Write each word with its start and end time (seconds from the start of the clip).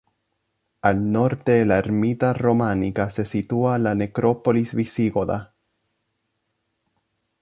Al 0.89 1.01
Norte 1.15 1.51
de 1.57 1.63
la 1.67 1.77
ermita 1.77 2.33
románica 2.33 3.11
se 3.11 3.23
sitúa 3.23 3.77
la 3.77 3.93
necrópolis 3.93 4.73
visigoda. 4.73 5.53